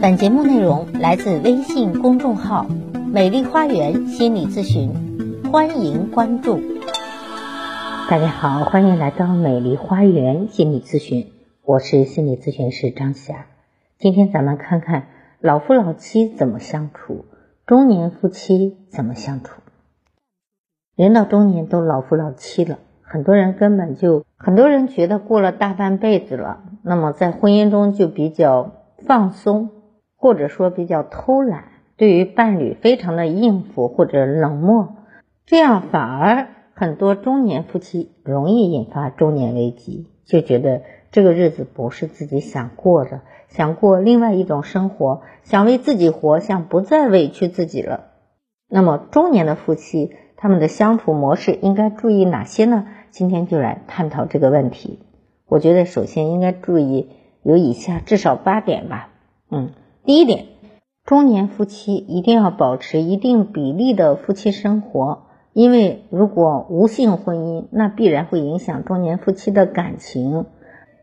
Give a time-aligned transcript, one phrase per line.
[0.00, 2.66] 本节目内容来自微信公众号
[3.12, 4.92] “美丽花园心理咨询”，
[5.50, 6.60] 欢迎关注。
[8.08, 11.32] 大家好，欢迎来到美丽花园心理咨询，
[11.64, 13.46] 我是心理咨询师张霞。
[13.98, 15.08] 今天咱们看看
[15.40, 17.24] 老夫老妻怎么相处，
[17.66, 19.60] 中年夫妻怎么相处。
[20.94, 28.70] 人到中年都老夫老妻了，很多人根本就很多人觉得过了大半辈子了，那么在婚姻中就比较
[29.04, 29.70] 放松。
[30.20, 31.64] 或者说比较偷懒，
[31.96, 34.96] 对于伴侣非常的应付或者冷漠，
[35.46, 48.06] 这样反而很多中年夫妻容易引发中年危机，就觉得这个日子不是自己想过的，想过另外一种生活，想为自己活，想不再委屈自己了。
[48.68, 52.86] 那么中年的夫妻他们的相处模式应该注意哪些呢？
[53.10, 54.98] 今天就来探讨这个问题。
[55.46, 57.08] 我觉得首先应该注意
[57.42, 59.10] 有以下至少八点吧，
[59.50, 59.70] 嗯。
[60.08, 60.46] 第一点，
[61.04, 70.46] 中年夫妻一定要保持一定比例的夫妻生活，因为如果无性婚姻，那必然会影响中年夫妻的感情。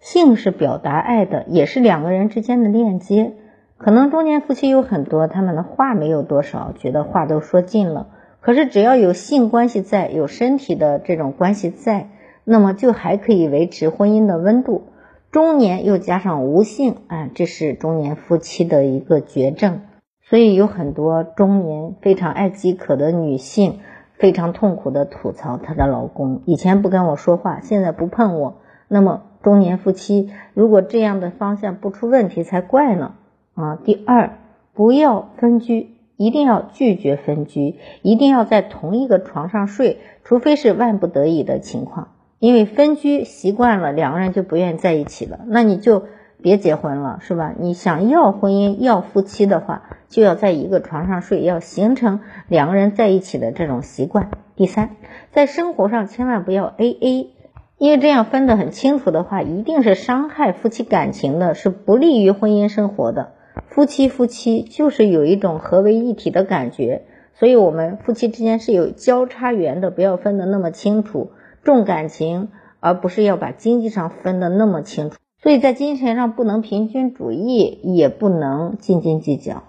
[0.00, 3.34] 性是表达爱的，也是两个人之间的链接。
[3.76, 8.08] 可能中年夫妻有很多，他们的话没有多少，觉得话都说尽了。
[8.40, 12.10] 可是只要有性关系在，有身体的这种关系在，
[12.42, 14.82] 那么就还可以维持婚姻的温度。
[15.30, 19.82] 中年又加上无性啊，这是中年夫妻的一个绝症。
[20.22, 23.80] 所以有很多中年非常爱饥渴的女性，
[24.14, 28.58] 非常痛苦的吐槽她的老公以前不跟我说话，现在不碰我。
[28.88, 33.14] 那么中年夫妻如果这样的方向不出问题才怪呢
[33.54, 33.76] 啊！
[33.76, 34.38] 第二，
[34.72, 42.08] 不要分居，一定要拒绝分居，一定要在同一个床上睡，除非是万不得已的情况。
[42.38, 46.04] 因为分居习惯了，两个人就不愿意在一起了，那你就
[46.40, 47.52] 别结婚了，是吧？
[47.58, 54.30] 你想要婚姻、要夫妻的话，就要在一个床上睡，要形成两个人在一起的这种习惯。
[54.54, 54.90] 第三，
[55.32, 57.30] 在生活上千万不要 A A，
[57.76, 63.32] 因为这样分得很清楚的话，一定是伤害夫妻感情的，是不利于婚姻生活的。
[63.66, 67.02] 夫妻夫妻就是有一种合为一体的感觉，
[67.34, 71.32] 所以我们夫妻之间是有交叉缘的，不要分得那么清楚。
[71.68, 72.48] 重感情，
[72.80, 79.64] 而不是要把经济上分得那么清楚，所以在金钱上不能平均主义，也不能斤斤计较。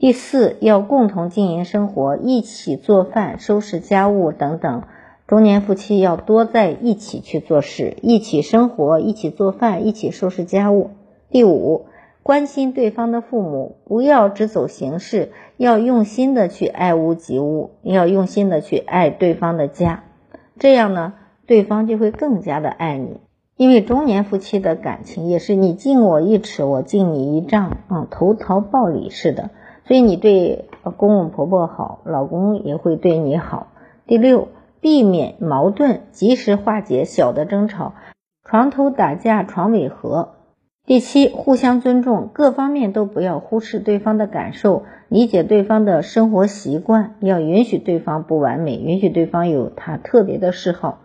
[0.00, 4.82] 第四，要共同经营生活，一起做饭、收拾家务等等。
[5.28, 10.90] 中年夫妻要多在一起去做事，一起生活，一起做饭，一起收拾家务。
[11.30, 11.86] 第五，
[12.24, 20.02] 关心对方的父母，不要只走形式，要用心的去爱屋及乌，要用心的去爱对方的家。
[20.58, 21.14] 这样呢，
[21.48, 23.20] 对方就会更加的爱你，
[23.56, 29.48] 因为中年夫妻的感情也是你敬我一尺，我敬你一丈，啊，投桃报李似的。
[29.86, 30.66] 所以你对
[30.98, 33.68] 公公婆婆好，老公也会对你好。
[34.06, 34.48] 第六，
[34.82, 37.94] 避免矛盾，及时化解小的争吵，
[38.44, 40.34] 床头打架床尾和。
[40.84, 50.98] 第七，互相尊重，各方面都不要忽视对方的感受，理解对方的生活习惯，要允许对方不完美，允许对方有他特别的嗜好。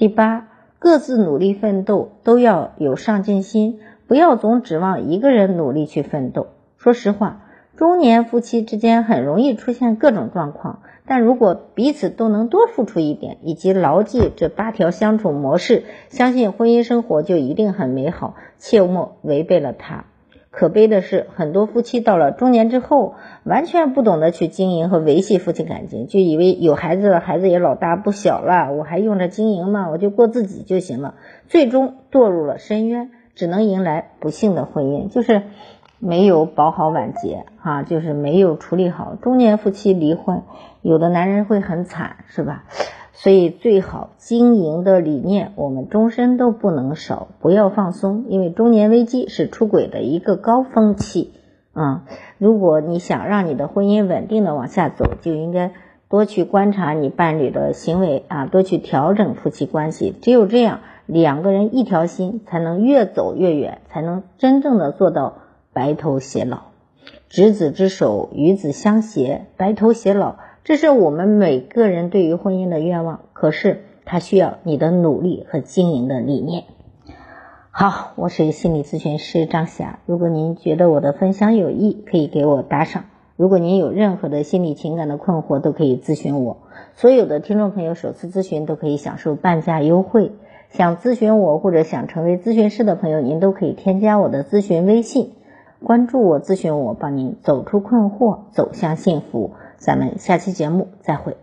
[0.00, 6.46] 第八，各自努力奋斗，都要有上进心，不要总指望一个人努力去奋斗。
[6.78, 7.42] 说实话。
[7.76, 20.06] 中年夫妻之间很容易出现各种状况，但如果彼此都能多付出一点，以及牢记这八条相处模式，相信婚姻生活就一定很美好，切莫违背了它。
[20.50, 29.88] 可悲的是，很多夫妻到了中年之后，完全不懂得去经营和维系夫妻感情，就以为有孩子了，孩子也老大不小了，我还用着经营吗？
[29.90, 31.14] 我就过自己就行了，
[31.46, 35.42] 最终堕入了深渊，只能迎来不幸的婚姻，就是。
[36.02, 39.16] 没有保好晚节，哈，就是没有处理好。
[39.20, 40.44] 中年夫妻离婚，
[40.80, 42.64] 有的男人会很惨，是吧？
[43.22, 51.34] 所以最好经营的理念，我们终身都不能少，不要放松，因为中年危机是出轨的一个高峰期
[51.74, 52.06] 啊。
[52.38, 55.72] 如果你想让你的婚姻稳定的往下走，就应该
[56.08, 60.14] 多去观察你伴侣的行为啊，多去调整夫妻关系。
[60.22, 65.34] 只有这样，两个人一条心，才能越走越远，才能真正的做到。
[65.72, 66.62] 白头偕老，
[67.28, 73.20] 执子之手，与子相携，白头偕老，这是我们每个人对于婚姻的愿望。
[73.32, 76.64] 可是，它需要你的努力和经营的理念。
[77.70, 80.00] 好，我是心理咨询师张霞。
[80.04, 83.04] 如果您觉得我的分享有益，可以给我打赏。
[83.36, 86.58] 如果您有任何的心理情感的困惑，都可以咨询我。
[86.94, 90.32] 所有的听众朋友，首次咨询都可以享受半价优惠。
[90.68, 95.32] 想咨询我或者想成为咨询师的朋友，您都可以添加我的咨询微信。
[95.82, 99.52] 关注我，咨询我，帮您走出困惑，走向幸福。
[99.80, 101.34] 咱们下期节目再会。